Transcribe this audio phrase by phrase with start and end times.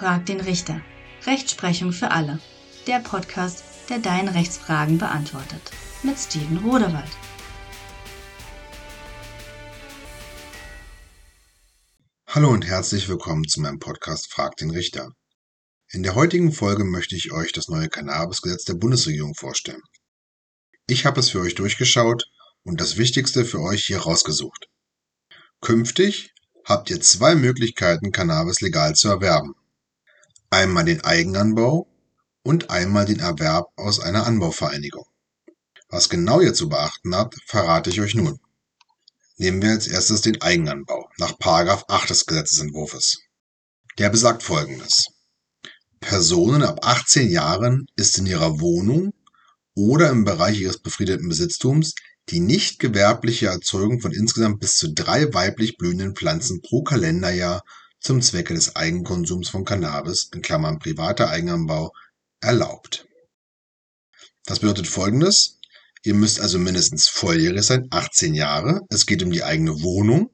[0.00, 0.80] Frag den Richter.
[1.26, 2.40] Rechtsprechung für alle.
[2.86, 5.60] Der Podcast, der deine Rechtsfragen beantwortet.
[6.02, 7.10] Mit Steven Rodewald.
[12.28, 15.12] Hallo und herzlich willkommen zu meinem Podcast Frag den Richter.
[15.90, 19.82] In der heutigen Folge möchte ich euch das neue Cannabisgesetz der Bundesregierung vorstellen.
[20.86, 22.24] Ich habe es für euch durchgeschaut
[22.62, 24.70] und das Wichtigste für euch hier rausgesucht.
[25.60, 26.32] Künftig
[26.64, 29.56] habt ihr zwei Möglichkeiten, Cannabis legal zu erwerben.
[30.50, 31.86] Einmal den Eigenanbau
[32.42, 35.06] und einmal den Erwerb aus einer Anbauvereinigung.
[35.88, 38.40] Was genau ihr zu beachten habt, verrate ich euch nun.
[39.36, 43.18] Nehmen wir als erstes den Eigenanbau nach 8 des Gesetzesentwurfs.
[43.98, 45.06] Der besagt folgendes.
[46.00, 49.12] Personen ab 18 Jahren ist in ihrer Wohnung
[49.74, 51.94] oder im Bereich ihres befriedeten Besitztums
[52.28, 57.62] die nicht gewerbliche Erzeugung von insgesamt bis zu drei weiblich blühenden Pflanzen pro Kalenderjahr
[58.00, 61.92] zum Zwecke des Eigenkonsums von Cannabis in Klammern (privater Eigenanbau)
[62.40, 63.06] erlaubt.
[64.44, 65.58] Das bedeutet folgendes:
[66.02, 68.80] Ihr müsst also mindestens volljährig sein, 18 Jahre.
[68.88, 70.30] Es geht um die eigene Wohnung,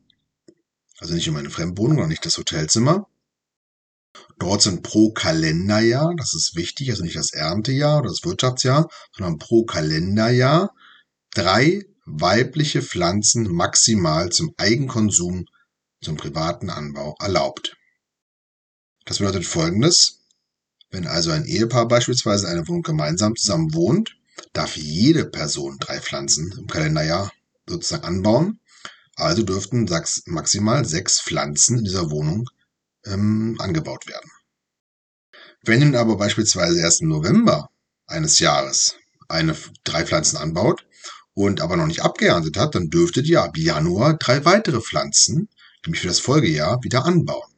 [0.99, 3.09] also nicht um eine Fremdwohnung oder nicht das Hotelzimmer.
[4.39, 9.39] Dort sind pro Kalenderjahr, das ist wichtig, also nicht das Erntejahr oder das Wirtschaftsjahr, sondern
[9.39, 10.75] pro Kalenderjahr
[11.35, 15.47] drei weibliche Pflanzen maximal zum Eigenkonsum
[16.07, 17.77] zum privaten Anbau erlaubt.
[19.07, 20.21] Das bedeutet folgendes.
[20.91, 24.17] Wenn also ein Ehepaar beispielsweise eine Wohnung gemeinsam zusammen wohnt,
[24.53, 27.33] darf jede Person drei Pflanzen im Kalenderjahr
[27.67, 28.61] sozusagen anbauen.
[29.17, 29.91] Also dürften
[30.27, 32.49] maximal sechs Pflanzen in dieser Wohnung
[33.05, 34.31] ähm, angebaut werden.
[35.63, 37.69] Wenn nun aber beispielsweise erst im November
[38.07, 38.95] eines Jahres
[39.27, 40.87] eine drei Pflanzen anbaut
[41.35, 45.49] und aber noch nicht abgeerntet hat, dann dürftet ihr ab Januar drei weitere Pflanzen
[45.87, 47.51] nämlich für das Folgejahr, wieder anbauen,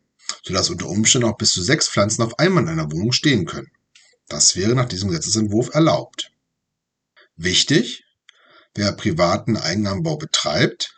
[0.45, 3.71] sodass unter Umständen auch bis zu sechs Pflanzen auf einmal in einer Wohnung stehen können.
[4.29, 6.33] Das wäre nach diesem Gesetzesentwurf erlaubt.
[7.37, 8.05] Wichtig,
[8.75, 10.95] wer privaten Eigenanbau betreibt,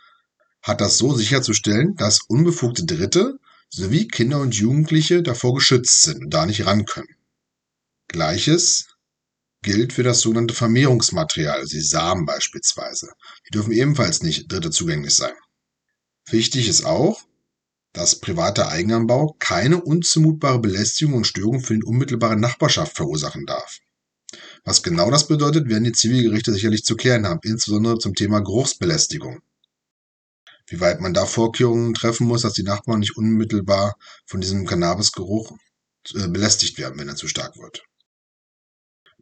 [0.61, 3.39] hat das so sicherzustellen, dass unbefugte Dritte
[3.69, 7.15] sowie Kinder und Jugendliche davor geschützt sind und da nicht ran können.
[8.07, 8.87] Gleiches
[9.61, 13.11] gilt für das sogenannte Vermehrungsmaterial, also die Samen beispielsweise.
[13.47, 15.33] Die dürfen ebenfalls nicht Dritte zugänglich sein.
[16.29, 17.21] Wichtig ist auch,
[17.93, 23.79] dass privater Eigenanbau keine unzumutbare Belästigung und Störung für die unmittelbare Nachbarschaft verursachen darf.
[24.63, 29.41] Was genau das bedeutet, werden die Zivilgerichte sicherlich zu klären haben, insbesondere zum Thema Geruchsbelästigung.
[30.67, 35.51] Wie weit man da Vorkehrungen treffen muss, dass die Nachbarn nicht unmittelbar von diesem Cannabisgeruch
[36.13, 37.83] äh, belästigt werden, wenn er zu stark wird.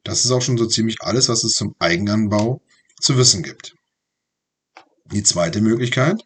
[0.03, 2.61] Das ist auch schon so ziemlich alles, was es zum Eigenanbau
[3.01, 3.75] zu wissen gibt.
[5.05, 6.23] Die zweite Möglichkeit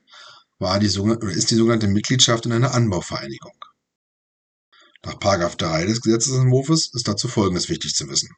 [0.64, 3.54] war die oder ist die sogenannte Mitgliedschaft in einer Anbauvereinigung.
[5.06, 8.30] Nach 3 des Gesetzesentwurfs ist dazu Folgendes wichtig zu wissen.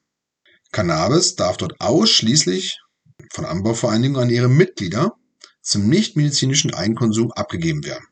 [0.72, 2.80] Cannabis darf dort ausschließlich
[3.32, 5.14] von Anbauvereinigungen an ihre Mitglieder
[5.62, 8.06] zum nichtmedizinischen Eigenkonsum abgegeben werden.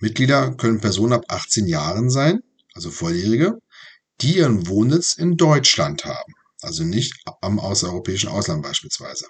[0.00, 2.40] Mitglieder können Personen ab 18 Jahren sein,
[2.74, 3.58] also Volljährige,
[4.20, 9.28] die ihren Wohnsitz in Deutschland haben, also nicht am außereuropäischen Ausland beispielsweise.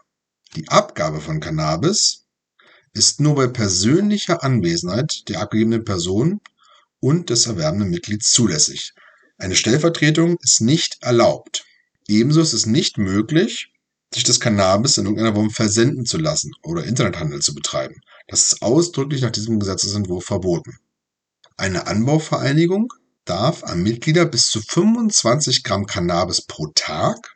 [0.57, 2.22] Die Abgabe von Cannabis
[2.95, 6.41] ist nur bei persönlicher Anwesenheit der abgegebenen Person
[7.01, 8.93] und des erwerbenden Mitglieds zulässig.
[9.39, 11.65] Eine Stellvertretung ist nicht erlaubt.
[12.07, 13.73] Ebenso ist es nicht möglich,
[14.15, 18.01] sich das Cannabis in irgendeiner Form versenden zu lassen oder Internethandel zu betreiben.
[18.29, 20.79] Das ist ausdrücklich nach diesem Gesetzesentwurf verboten.
[21.57, 22.93] Eine Anbauvereinigung
[23.25, 27.32] darf an Mitglieder bis zu 25 Gramm Cannabis pro Tag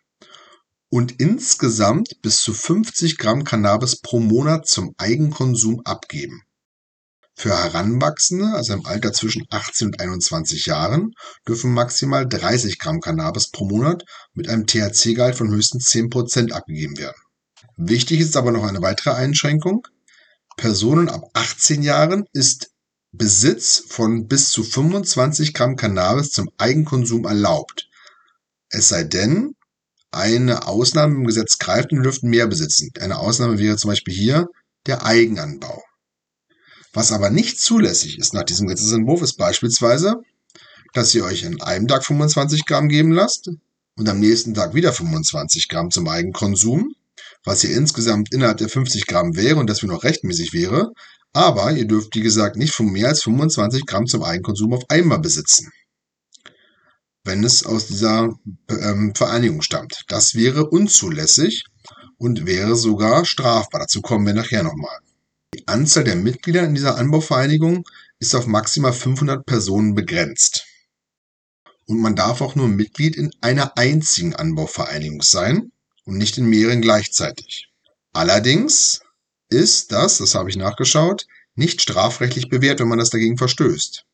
[0.91, 6.43] und insgesamt bis zu 50 Gramm Cannabis pro Monat zum Eigenkonsum abgeben.
[7.39, 11.13] Für Heranwachsende, also im Alter zwischen 18 und 21 Jahren,
[11.47, 16.97] dürfen maximal 30 Gramm Cannabis pro Monat mit einem THC-Gehalt von höchstens 10 Prozent abgegeben
[16.97, 17.21] werden.
[17.77, 19.87] Wichtig ist aber noch eine weitere Einschränkung.
[20.57, 22.71] Personen ab 18 Jahren ist
[23.13, 27.89] Besitz von bis zu 25 Gramm Cannabis zum Eigenkonsum erlaubt.
[28.71, 29.56] Es sei denn,
[30.17, 32.91] eine Ausnahme im Gesetz greift und dürften mehr besitzen.
[32.99, 34.49] Eine Ausnahme wäre zum Beispiel hier
[34.87, 35.83] der Eigenanbau.
[36.93, 40.23] Was aber nicht zulässig ist nach diesem Gesetzentwurf ist beispielsweise,
[40.95, 43.51] dass ihr euch an einem Tag 25 Gramm geben lasst
[43.97, 46.95] und am nächsten Tag wieder 25 Gramm zum Eigenkonsum,
[47.45, 50.93] was hier insgesamt innerhalb der 50 Gramm wäre und das für noch rechtmäßig wäre.
[51.33, 55.19] Aber ihr dürft, wie gesagt, nicht von mehr als 25 Gramm zum Eigenkonsum auf einmal
[55.19, 55.71] besitzen
[57.27, 58.31] wenn es aus dieser
[58.69, 60.05] ähm, Vereinigung stammt.
[60.09, 61.65] Das wäre unzulässig
[62.19, 63.81] und wäre sogar strafbar.
[63.81, 64.99] Dazu kommen wir nachher nochmal.
[65.55, 67.85] Die Anzahl der Mitglieder in dieser Anbauvereinigung
[68.19, 70.65] ist auf maximal 500 Personen begrenzt.
[71.87, 75.71] und man darf auch nur Mitglied in einer einzigen Anbauvereinigung sein
[76.05, 77.69] und nicht in mehreren gleichzeitig.
[78.13, 79.01] Allerdings
[79.51, 84.05] ist das, das habe ich nachgeschaut, nicht strafrechtlich bewährt, wenn man das dagegen verstößt.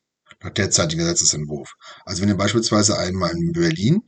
[0.43, 1.73] Nach derzeitigen Gesetzesentwurf.
[2.05, 4.03] Also wenn ihr beispielsweise einmal in Berlin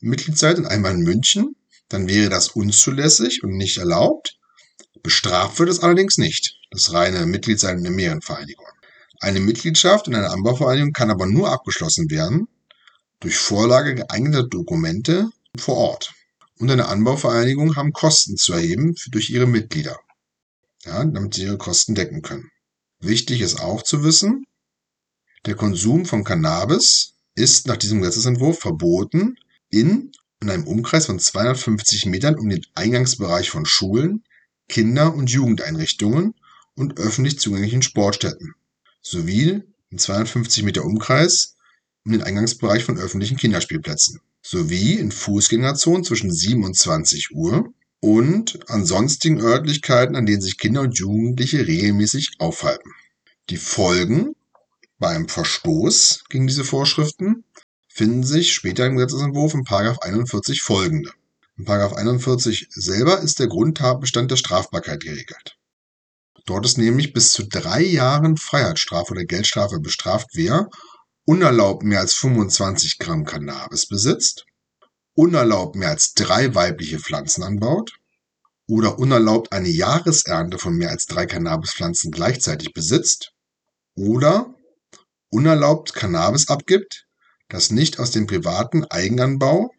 [0.00, 1.56] Mitglied seid und einmal in München,
[1.88, 4.38] dann wäre das unzulässig und nicht erlaubt.
[5.02, 6.58] Bestraft wird es allerdings nicht.
[6.70, 8.72] Das reine Mitgliedsein in mehreren Vereinigungen.
[9.20, 12.48] Eine Mitgliedschaft in einer Anbauvereinigung kann aber nur abgeschlossen werden
[13.20, 16.12] durch Vorlage geeigneter Dokumente vor Ort.
[16.58, 19.98] Und eine Anbauvereinigung haben Kosten zu erheben durch ihre Mitglieder,
[20.84, 22.50] ja, damit sie ihre Kosten decken können.
[23.00, 24.44] Wichtig ist auch zu wissen,
[25.46, 29.36] der Konsum von Cannabis ist nach diesem Gesetzentwurf verboten
[29.70, 34.24] in, in einem Umkreis von 250 Metern um den Eingangsbereich von Schulen,
[34.68, 36.34] Kinder- und Jugendeinrichtungen
[36.74, 38.54] und öffentlich zugänglichen Sportstätten
[39.00, 41.54] sowie in 250 Meter Umkreis
[42.04, 49.40] um den Eingangsbereich von öffentlichen Kinderspielplätzen sowie in Fußgängerzonen zwischen 27 Uhr und an sonstigen
[49.40, 52.92] Örtlichkeiten, an denen sich Kinder und Jugendliche regelmäßig aufhalten.
[53.50, 54.35] Die Folgen
[54.98, 57.44] beim Verstoß gegen diese Vorschriften
[57.88, 61.10] finden sich später im Gesetzentwurf in 41 folgende.
[61.58, 65.56] In 41 selber ist der Grundtatbestand der Strafbarkeit geregelt.
[66.44, 70.68] Dort ist nämlich bis zu drei Jahren Freiheitsstrafe oder Geldstrafe bestraft, wer
[71.24, 74.44] unerlaubt mehr als 25 Gramm Cannabis besitzt,
[75.14, 77.92] unerlaubt mehr als drei weibliche Pflanzen anbaut
[78.68, 83.32] oder unerlaubt eine Jahresernte von mehr als drei Cannabispflanzen gleichzeitig besitzt
[83.94, 84.54] oder
[85.36, 87.06] unerlaubt Cannabis abgibt,
[87.50, 89.70] das nicht aus dem privaten Eigenanbau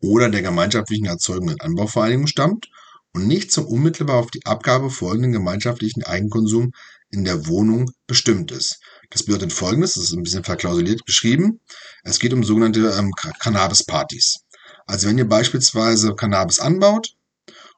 [0.00, 2.70] oder der gemeinschaftlichen Erzeugung in Anbauvereinigung stammt
[3.12, 6.70] und nicht zum unmittelbar auf die Abgabe folgenden gemeinschaftlichen Eigenkonsum
[7.10, 8.78] in der Wohnung bestimmt ist.
[9.10, 11.58] Das bedeutet folgendes, das ist ein bisschen verklausuliert beschrieben.
[12.04, 14.44] Es geht um sogenannte ähm, Cannabis-Partys.
[14.86, 17.16] Also wenn ihr beispielsweise Cannabis anbaut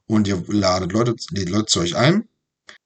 [0.07, 2.29] und ihr ladet Leute, die Leute zu euch ein,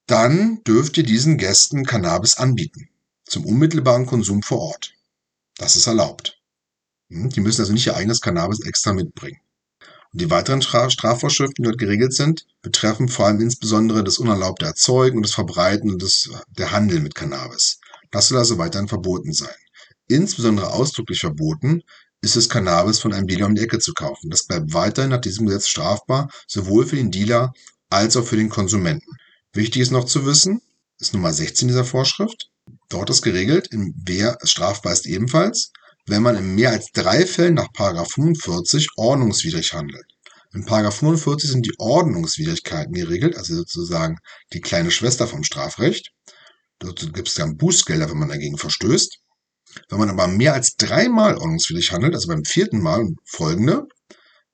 [0.06, 2.88] dann dürft ihr diesen Gästen Cannabis anbieten.
[3.26, 4.94] Zum unmittelbaren Konsum vor Ort.
[5.56, 6.40] Das ist erlaubt.
[7.10, 9.40] Hm, die müssen also nicht ihr eigenes Cannabis extra mitbringen.
[10.12, 15.18] Und die weiteren Strafvorschriften, die dort geregelt sind, betreffen vor allem insbesondere das unerlaubte Erzeugen
[15.18, 17.80] und das Verbreiten und das, der Handel mit Cannabis.
[18.10, 19.54] Das soll also weiterhin verboten sein.
[20.08, 21.82] Insbesondere ausdrücklich verboten
[22.22, 24.30] ist es, Cannabis von einem Dealer um die Ecke zu kaufen.
[24.30, 27.52] Das bleibt weiterhin nach diesem Gesetz strafbar, sowohl für den Dealer
[27.90, 29.16] als auch für den Konsumenten.
[29.52, 30.62] Wichtig ist noch zu wissen,
[30.98, 32.50] ist Nummer 16 dieser Vorschrift.
[32.88, 35.72] Dort ist geregelt, in wer strafbar ist ebenfalls,
[36.06, 40.06] wenn man in mehr als drei Fällen nach 45 ordnungswidrig handelt.
[40.54, 44.18] In 45 sind die Ordnungswidrigkeiten geregelt, also sozusagen
[44.52, 46.12] die kleine Schwester vom Strafrecht.
[46.78, 49.18] Dort gibt es dann Bußgelder, wenn man dagegen verstößt.
[49.88, 53.86] Wenn man aber mehr als dreimal ordnungswidrig handelt, also beim vierten Mal und folgende,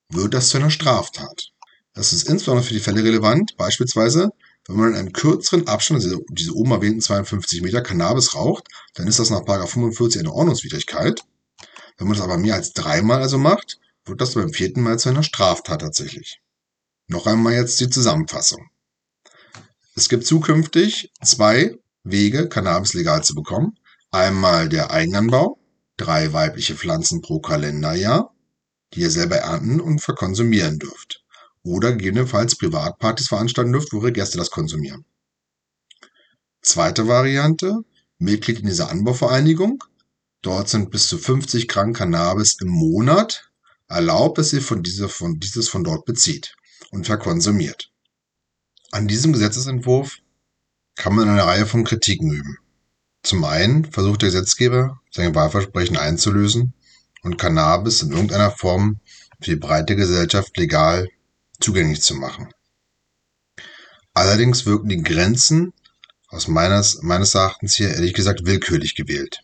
[0.09, 1.51] wird das zu einer Straftat.
[1.95, 4.31] Das ist insbesondere für die Fälle relevant, beispielsweise,
[4.69, 9.07] wenn man in einem kürzeren Abstand, also diese oben erwähnten 52 Meter Cannabis raucht, dann
[9.09, 11.25] ist das nach 45 eine Ordnungswidrigkeit.
[11.99, 15.09] Wenn man das aber mehr als dreimal also macht, wird das beim vierten Mal zu
[15.09, 16.41] einer Straftat tatsächlich.
[17.09, 18.69] Noch einmal jetzt die Zusammenfassung.
[19.95, 23.79] Es gibt zukünftig zwei Wege, Cannabis legal zu bekommen.
[24.11, 25.59] Einmal der Eigenanbau,
[25.97, 28.35] drei weibliche Pflanzen pro Kalenderjahr,
[28.95, 31.22] die ihr selber ernten und verkonsumieren dürft.
[31.65, 35.05] Oder gegebenenfalls Privatpartys veranstalten dürft, wo ihre Gäste das konsumieren.
[36.61, 37.85] Zweite Variante,
[38.19, 39.83] Mitglied in dieser Anbauvereinigung.
[40.43, 43.51] Dort sind bis zu 50 Gramm Cannabis im Monat
[43.89, 46.55] erlaubt, dass ihr von dieser, von, dieses von dort bezieht
[46.91, 47.91] und verkonsumiert.
[48.91, 50.19] An diesem Gesetzesentwurf
[50.95, 52.59] kann man eine Reihe von Kritiken üben.
[53.23, 56.75] Zum einen versucht der Gesetzgeber, seine Wahlversprechen einzulösen
[57.23, 59.01] und Cannabis in irgendeiner Form
[59.41, 61.09] für die breite Gesellschaft legal
[61.63, 62.53] zugänglich zu machen.
[64.15, 65.73] Allerdings wirken die Grenzen
[66.29, 69.41] aus meines, meines Erachtens hier ehrlich gesagt willkürlich gewählt.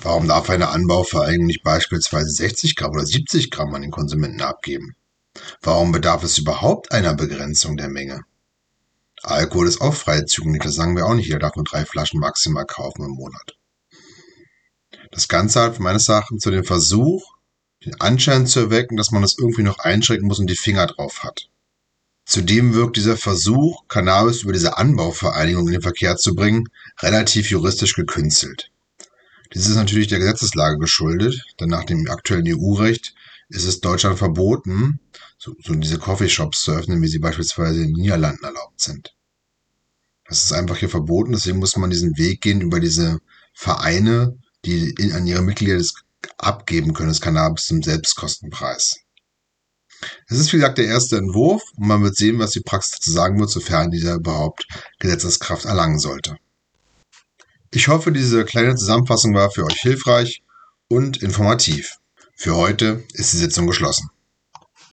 [0.00, 4.94] Warum darf eine Anbauvereinigung nicht beispielsweise 60 Gramm oder 70 Gramm an den Konsumenten abgeben?
[5.62, 8.24] Warum bedarf es überhaupt einer Begrenzung der Menge?
[9.22, 11.26] Alkohol ist auch frei zugänglich, das sagen wir auch nicht.
[11.26, 13.56] Jeder darf nur drei Flaschen maximal kaufen im Monat.
[15.10, 17.34] Das Ganze hat meines Erachtens zu dem Versuch,
[17.84, 21.24] den Anschein zu erwecken, dass man das irgendwie noch einschränken muss und die Finger drauf
[21.24, 21.48] hat.
[22.28, 26.68] Zudem wirkt dieser Versuch, Cannabis über diese Anbauvereinigung in den Verkehr zu bringen,
[27.00, 28.70] relativ juristisch gekünstelt.
[29.54, 33.14] Dies ist natürlich der Gesetzeslage geschuldet, denn nach dem aktuellen EU-Recht
[33.48, 35.00] ist es Deutschland verboten,
[35.38, 39.14] so, so diese Coffeeshops zu öffnen, wie sie beispielsweise in den Niederlanden erlaubt sind.
[40.26, 43.20] Das ist einfach hier verboten, deswegen muss man diesen Weg gehen über diese
[43.54, 45.94] Vereine, die in, an ihre Mitglieder das
[46.36, 48.96] abgeben können, das Cannabis zum Selbstkostenpreis.
[50.30, 53.10] Es ist wie gesagt der erste Entwurf und man wird sehen, was die Praxis dazu
[53.12, 54.66] sagen wird, sofern dieser überhaupt
[54.98, 56.36] Gesetzeskraft erlangen sollte.
[57.70, 60.42] Ich hoffe, diese kleine Zusammenfassung war für euch hilfreich
[60.88, 61.96] und informativ.
[62.34, 64.10] Für heute ist die Sitzung geschlossen.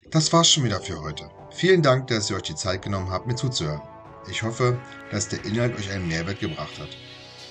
[0.10, 1.30] Das war's schon wieder für heute.
[1.52, 3.82] Vielen Dank, dass ihr euch die Zeit genommen habt, mir zuzuhören.
[4.30, 4.80] Ich hoffe,
[5.12, 6.90] dass der Inhalt euch einen Mehrwert gebracht hat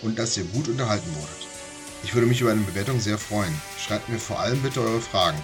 [0.01, 1.47] und dass ihr gut unterhalten wurdet.
[2.03, 3.55] Ich würde mich über eine Bewertung sehr freuen.
[3.79, 5.39] Schreibt mir vor allem bitte eure Fragen.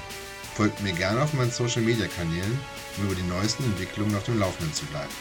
[0.55, 2.59] Folgt mir gerne auf meinen Social Media Kanälen,
[2.99, 5.13] um über die neuesten Entwicklungen auf dem Laufenden zu bleiben.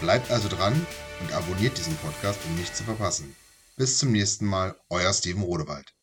[0.00, 0.86] Bleibt also dran
[1.20, 3.34] und abonniert diesen Podcast, um nichts zu verpassen.
[3.76, 5.94] Bis zum nächsten Mal, euer Steven Rodewald.